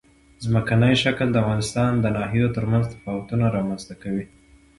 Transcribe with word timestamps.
ځمکنی 0.43 0.93
شکل 1.03 1.27
د 1.31 1.35
افغانستان 1.43 1.91
د 1.99 2.05
ناحیو 2.17 2.53
ترمنځ 2.55 2.85
تفاوتونه 2.93 3.45
رامنځ 3.57 3.81
ته 3.89 3.93
کوي. 4.03 4.25